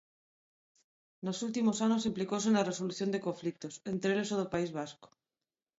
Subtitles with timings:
[1.25, 5.07] Nos últimos anos implicouse na resolución de conflitos, entre eles o do País Vasco.